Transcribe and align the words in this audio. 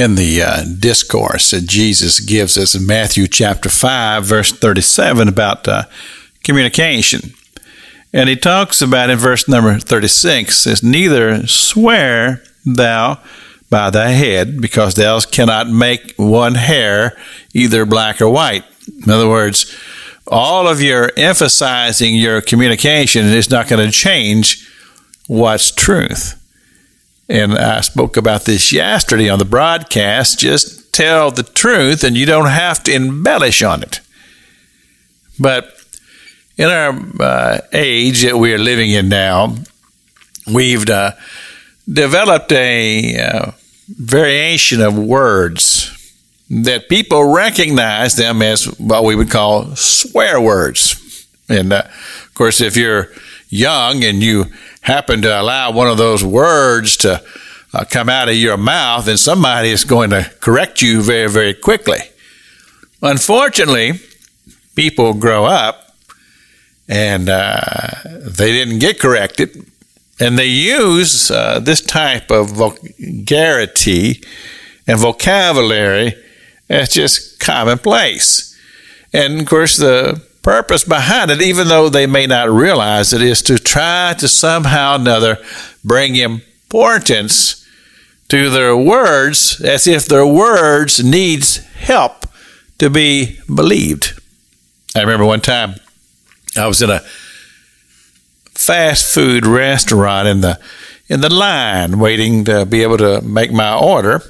in 0.00 0.14
the 0.14 0.42
uh, 0.42 0.64
discourse 0.78 1.50
that 1.50 1.66
Jesus 1.66 2.20
gives 2.20 2.56
us 2.56 2.74
in 2.74 2.86
Matthew 2.86 3.28
chapter 3.28 3.68
5, 3.68 4.24
verse 4.24 4.50
37 4.50 5.28
about 5.28 5.68
uh, 5.68 5.82
communication. 6.42 7.34
And 8.10 8.30
he 8.30 8.34
talks 8.34 8.80
about 8.80 9.10
in 9.10 9.18
verse 9.18 9.46
number 9.46 9.78
36 9.78 10.56
says, 10.56 10.82
Neither 10.82 11.46
swear 11.46 12.42
thou 12.64 13.20
by 13.68 13.90
thy 13.90 14.10
head, 14.10 14.62
because 14.62 14.94
thou 14.94 15.20
cannot 15.20 15.68
make 15.68 16.14
one 16.16 16.54
hair 16.54 17.14
either 17.52 17.84
black 17.84 18.22
or 18.22 18.30
white. 18.30 18.64
In 19.04 19.10
other 19.10 19.28
words, 19.28 19.76
all 20.26 20.66
of 20.66 20.80
your 20.80 21.10
emphasizing 21.18 22.14
your 22.14 22.40
communication 22.40 23.26
is 23.26 23.50
not 23.50 23.68
going 23.68 23.84
to 23.84 23.92
change 23.92 24.66
what's 25.26 25.70
truth. 25.70 26.39
And 27.30 27.56
I 27.56 27.80
spoke 27.82 28.16
about 28.16 28.44
this 28.44 28.72
yesterday 28.72 29.28
on 29.28 29.38
the 29.38 29.44
broadcast. 29.44 30.40
Just 30.40 30.92
tell 30.92 31.30
the 31.30 31.44
truth 31.44 32.02
and 32.02 32.16
you 32.16 32.26
don't 32.26 32.48
have 32.48 32.82
to 32.82 32.92
embellish 32.92 33.62
on 33.62 33.84
it. 33.84 34.00
But 35.38 35.72
in 36.58 36.68
our 36.68 37.00
uh, 37.20 37.60
age 37.72 38.22
that 38.24 38.36
we 38.36 38.52
are 38.52 38.58
living 38.58 38.90
in 38.90 39.08
now, 39.08 39.54
we've 40.52 40.90
uh, 40.90 41.12
developed 41.88 42.50
a 42.50 43.16
uh, 43.20 43.50
variation 43.88 44.80
of 44.82 44.98
words 44.98 45.96
that 46.50 46.88
people 46.88 47.32
recognize 47.32 48.16
them 48.16 48.42
as 48.42 48.64
what 48.80 49.04
we 49.04 49.14
would 49.14 49.30
call 49.30 49.76
swear 49.76 50.40
words. 50.40 51.28
And 51.48 51.72
uh, 51.72 51.84
of 52.24 52.34
course, 52.34 52.60
if 52.60 52.76
you're 52.76 53.12
young 53.50 54.02
and 54.02 54.20
you 54.20 54.46
happen 54.80 55.22
to 55.22 55.40
allow 55.40 55.70
one 55.70 55.88
of 55.88 55.98
those 55.98 56.24
words 56.24 56.96
to 56.98 57.22
uh, 57.72 57.84
come 57.84 58.08
out 58.08 58.28
of 58.28 58.34
your 58.34 58.56
mouth, 58.56 59.04
then 59.04 59.16
somebody 59.16 59.70
is 59.70 59.84
going 59.84 60.10
to 60.10 60.30
correct 60.40 60.82
you 60.82 61.02
very, 61.02 61.28
very 61.28 61.54
quickly. 61.54 61.98
Unfortunately, 63.02 63.92
people 64.74 65.14
grow 65.14 65.44
up 65.44 65.94
and 66.88 67.28
uh, 67.28 67.90
they 68.04 68.50
didn't 68.50 68.80
get 68.80 68.98
corrected, 68.98 69.64
and 70.18 70.36
they 70.36 70.46
use 70.46 71.30
uh, 71.30 71.60
this 71.60 71.80
type 71.80 72.32
of 72.32 72.50
vulgarity 72.50 74.20
and 74.88 74.98
vocabulary 74.98 76.14
as 76.68 76.88
just 76.88 77.38
commonplace. 77.38 78.58
And 79.12 79.40
of 79.40 79.46
course, 79.46 79.76
the 79.76 80.20
purpose 80.42 80.84
behind 80.84 81.30
it, 81.30 81.42
even 81.42 81.68
though 81.68 81.88
they 81.88 82.06
may 82.06 82.26
not 82.26 82.50
realize 82.50 83.12
it, 83.12 83.22
is 83.22 83.42
to 83.42 83.58
try 83.58 84.14
to 84.18 84.28
somehow 84.28 84.92
or 84.92 85.00
another 85.00 85.38
bring 85.84 86.16
importance 86.16 87.66
to 88.28 88.48
their 88.48 88.76
words 88.76 89.60
as 89.60 89.86
if 89.86 90.06
their 90.06 90.26
words 90.26 91.02
needs 91.02 91.56
help 91.74 92.26
to 92.78 92.88
be 92.88 93.38
believed. 93.52 94.20
I 94.96 95.00
remember 95.00 95.24
one 95.24 95.40
time 95.40 95.74
I 96.56 96.66
was 96.66 96.82
in 96.82 96.90
a 96.90 97.00
fast 98.54 99.14
food 99.14 99.46
restaurant 99.46 100.28
in 100.28 100.40
the 100.40 100.58
in 101.08 101.20
the 101.20 101.32
line 101.32 101.98
waiting 101.98 102.44
to 102.44 102.64
be 102.64 102.82
able 102.82 102.98
to 102.98 103.20
make 103.20 103.52
my 103.52 103.76
order 103.76 104.22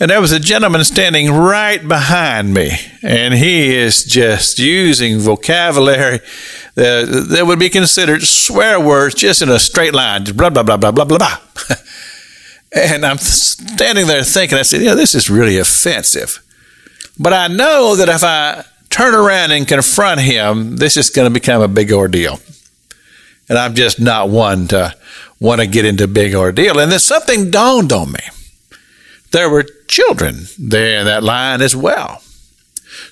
and 0.00 0.10
there 0.10 0.20
was 0.20 0.32
a 0.32 0.40
gentleman 0.40 0.82
standing 0.82 1.30
right 1.30 1.86
behind 1.86 2.54
me, 2.54 2.70
and 3.02 3.34
he 3.34 3.76
is 3.76 4.02
just 4.02 4.58
using 4.58 5.18
vocabulary 5.18 6.20
that, 6.74 7.26
that 7.28 7.46
would 7.46 7.58
be 7.58 7.68
considered 7.68 8.22
swear 8.22 8.80
words 8.80 9.14
just 9.14 9.42
in 9.42 9.50
a 9.50 9.58
straight 9.58 9.92
line, 9.92 10.24
blah, 10.24 10.48
blah, 10.48 10.62
blah, 10.62 10.78
blah, 10.78 10.90
blah, 10.90 11.04
blah, 11.04 11.18
blah. 11.18 11.36
and 12.72 13.04
I'm 13.04 13.18
standing 13.18 14.06
there 14.06 14.24
thinking, 14.24 14.56
I 14.56 14.62
said, 14.62 14.80
know, 14.80 14.94
this 14.94 15.14
is 15.14 15.28
really 15.28 15.58
offensive. 15.58 16.42
But 17.18 17.34
I 17.34 17.48
know 17.48 17.94
that 17.96 18.08
if 18.08 18.24
I 18.24 18.64
turn 18.88 19.14
around 19.14 19.50
and 19.50 19.68
confront 19.68 20.22
him, 20.22 20.76
this 20.76 20.96
is 20.96 21.10
going 21.10 21.28
to 21.28 21.34
become 21.34 21.60
a 21.60 21.68
big 21.68 21.92
ordeal. 21.92 22.38
And 23.50 23.58
I'm 23.58 23.74
just 23.74 24.00
not 24.00 24.30
one 24.30 24.66
to 24.68 24.96
want 25.38 25.60
to 25.60 25.66
get 25.66 25.84
into 25.84 26.04
a 26.04 26.08
big 26.08 26.34
ordeal. 26.34 26.78
And 26.78 26.90
then 26.90 27.00
something 27.00 27.50
dawned 27.50 27.92
on 27.92 28.12
me 28.12 28.20
there 29.30 29.48
were 29.48 29.64
children 29.90 30.46
there 30.58 31.00
in 31.00 31.06
that 31.06 31.22
line 31.22 31.60
as 31.60 31.74
well. 31.74 32.22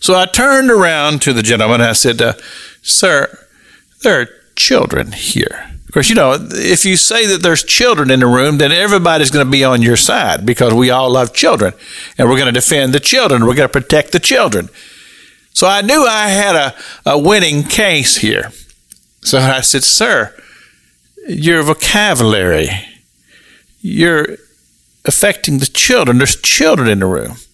So 0.00 0.14
I 0.14 0.26
turned 0.26 0.70
around 0.70 1.20
to 1.22 1.32
the 1.32 1.42
gentleman 1.42 1.80
and 1.80 1.90
I 1.90 1.92
said, 1.92 2.22
uh, 2.22 2.34
Sir, 2.82 3.46
there 4.02 4.20
are 4.20 4.28
children 4.56 5.12
here. 5.12 5.70
Of 5.86 5.92
course, 5.92 6.08
you 6.08 6.14
know, 6.14 6.36
if 6.38 6.84
you 6.84 6.96
say 6.96 7.26
that 7.26 7.42
there's 7.42 7.64
children 7.64 8.10
in 8.10 8.20
the 8.20 8.26
room, 8.26 8.58
then 8.58 8.72
everybody's 8.72 9.30
going 9.30 9.44
to 9.44 9.50
be 9.50 9.64
on 9.64 9.82
your 9.82 9.96
side 9.96 10.46
because 10.46 10.72
we 10.72 10.90
all 10.90 11.10
love 11.10 11.32
children 11.32 11.72
and 12.16 12.28
we're 12.28 12.36
going 12.36 12.52
to 12.52 12.60
defend 12.60 12.92
the 12.92 13.00
children. 13.00 13.46
We're 13.46 13.54
going 13.54 13.68
to 13.68 13.80
protect 13.80 14.12
the 14.12 14.20
children. 14.20 14.68
So 15.54 15.66
I 15.66 15.82
knew 15.82 16.06
I 16.06 16.28
had 16.28 16.54
a, 16.54 16.74
a 17.10 17.18
winning 17.18 17.64
case 17.64 18.18
here. 18.18 18.52
So 19.22 19.38
I 19.38 19.62
said, 19.62 19.82
Sir, 19.82 20.34
your 21.26 21.62
vocabulary, 21.62 22.68
your 23.80 24.36
affecting 25.08 25.58
the 25.58 25.66
children. 25.66 26.18
There's 26.18 26.36
children 26.36 26.88
in 26.88 27.00
the 27.00 27.06
room. 27.06 27.36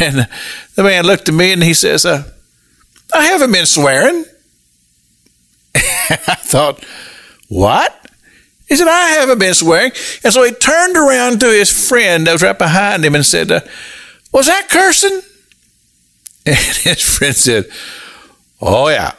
And 0.00 0.28
the 0.74 0.82
man 0.82 1.06
looked 1.06 1.30
at 1.30 1.34
me 1.34 1.50
and 1.50 1.62
he 1.62 1.72
says, 1.72 2.04
uh, 2.04 2.30
I 3.14 3.24
haven't 3.24 3.52
been 3.52 3.64
swearing. 3.64 4.26
I 5.74 6.34
thought, 6.34 6.84
what? 7.48 7.98
He 8.68 8.76
said, 8.76 8.86
I 8.86 9.08
haven't 9.18 9.38
been 9.38 9.54
swearing. 9.54 9.92
And 10.22 10.32
so 10.32 10.42
he 10.42 10.52
turned 10.52 10.94
around 10.94 11.40
to 11.40 11.46
his 11.46 11.88
friend 11.88 12.26
that 12.26 12.32
was 12.32 12.42
right 12.42 12.58
behind 12.58 13.02
him 13.02 13.14
and 13.14 13.24
said, 13.24 13.50
uh, 13.50 13.60
Was 14.32 14.46
that 14.46 14.68
cursing? 14.68 15.22
And 16.46 16.56
his 16.56 17.00
friend 17.00 17.34
said, 17.34 17.64
Oh, 18.60 18.88
yeah. 18.88 19.12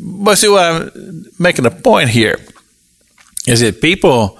But 0.00 0.36
see, 0.36 0.48
what 0.48 0.64
I'm 0.64 1.24
making 1.38 1.66
a 1.66 1.70
point 1.70 2.10
here 2.10 2.38
is 3.46 3.60
that 3.60 3.80
people 3.80 4.38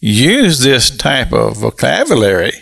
use 0.00 0.60
this 0.60 0.90
type 0.90 1.32
of 1.32 1.56
vocabulary, 1.56 2.52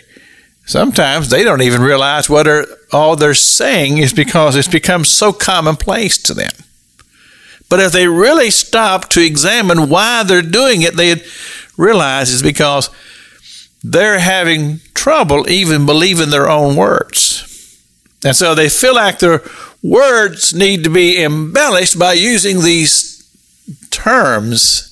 sometimes 0.65 1.29
they 1.29 1.43
don't 1.43 1.61
even 1.61 1.81
realize 1.81 2.29
what 2.29 2.47
are, 2.47 2.65
all 2.91 3.15
they're 3.15 3.33
saying 3.33 3.97
is 3.97 4.13
because 4.13 4.55
it's 4.55 4.67
become 4.67 5.03
so 5.05 5.31
commonplace 5.33 6.17
to 6.17 6.33
them. 6.33 6.51
But 7.69 7.79
if 7.79 7.91
they 7.91 8.07
really 8.07 8.49
stop 8.49 9.09
to 9.09 9.25
examine 9.25 9.89
why 9.89 10.23
they're 10.23 10.41
doing 10.41 10.81
it, 10.81 10.95
they'd 10.95 11.23
realize 11.77 12.31
it's 12.31 12.41
because 12.41 12.89
they're 13.83 14.19
having 14.19 14.79
trouble 14.93 15.49
even 15.49 15.85
believing 15.85 16.29
their 16.29 16.49
own 16.49 16.75
words. 16.75 17.43
And 18.23 18.35
so 18.35 18.55
they 18.55 18.69
feel 18.69 18.95
like 18.95 19.19
their 19.19 19.41
words 19.83 20.53
need 20.53 20.83
to 20.85 20.89
be 20.89 21.21
embellished 21.21 21.99
by 21.99 22.13
using 22.13 22.61
these 22.61 23.17
terms 23.89 24.86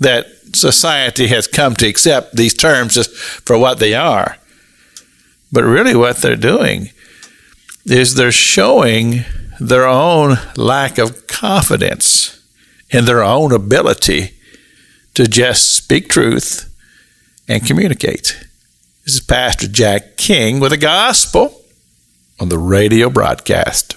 that 0.00 0.26
society 0.54 1.28
has 1.28 1.46
come 1.46 1.74
to 1.76 1.86
accept 1.86 2.34
these 2.34 2.54
terms 2.54 2.94
just 2.94 3.14
for 3.14 3.56
what 3.56 3.78
they 3.78 3.94
are. 3.94 4.36
But 5.52 5.64
really, 5.64 5.94
what 5.94 6.18
they're 6.18 6.36
doing 6.36 6.90
is 7.84 8.14
they're 8.14 8.32
showing 8.32 9.24
their 9.58 9.86
own 9.86 10.36
lack 10.56 10.98
of 10.98 11.26
confidence 11.26 12.40
in 12.90 13.04
their 13.04 13.22
own 13.22 13.52
ability 13.52 14.32
to 15.14 15.26
just 15.26 15.74
speak 15.74 16.08
truth 16.08 16.66
and 17.48 17.66
communicate. 17.66 18.46
This 19.04 19.14
is 19.14 19.20
Pastor 19.20 19.68
Jack 19.68 20.16
King 20.16 20.60
with 20.60 20.70
the 20.70 20.76
gospel 20.76 21.62
on 22.38 22.48
the 22.48 22.58
radio 22.58 23.10
broadcast. 23.10 23.96